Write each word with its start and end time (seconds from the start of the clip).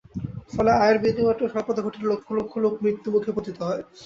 ফলে 0.53 0.71
আয়ের 0.77 0.97
বিন্দুমাত্র 1.03 1.43
স্বল্পতা 1.51 1.81
ঘটিলে 1.83 2.05
লক্ষ 2.11 2.27
লক্ষ 2.37 2.53
লোক 2.63 2.73
মৃত্যুমুখে 2.83 3.31
পতিত 3.37 3.57
হয়। 3.61 3.81